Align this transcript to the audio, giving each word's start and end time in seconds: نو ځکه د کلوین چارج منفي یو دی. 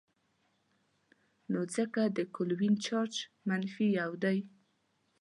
نو 1.51 1.59
ځکه 1.75 2.01
د 2.17 2.19
کلوین 2.35 2.73
چارج 2.85 3.15
منفي 3.49 3.87
یو 4.01 4.11
دی. 4.23 4.37